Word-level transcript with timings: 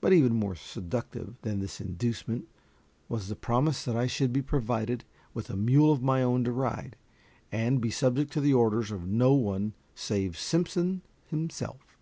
But 0.00 0.14
even 0.14 0.32
more 0.34 0.54
seductive 0.54 1.34
than 1.42 1.60
this 1.60 1.78
inducement 1.78 2.48
was 3.06 3.28
the 3.28 3.36
promise 3.36 3.84
that 3.84 3.94
I 3.96 4.06
should 4.06 4.32
be 4.32 4.40
provided 4.40 5.04
with 5.34 5.50
a 5.50 5.56
mule 5.58 5.92
of 5.92 6.02
my 6.02 6.22
own 6.22 6.42
to 6.44 6.52
ride, 6.52 6.96
and 7.52 7.78
be 7.78 7.90
subject 7.90 8.32
to 8.32 8.40
the 8.40 8.54
orders 8.54 8.90
of 8.90 9.06
no 9.06 9.34
one 9.34 9.74
save 9.94 10.38
Simpson 10.38 11.02
himself. 11.26 11.98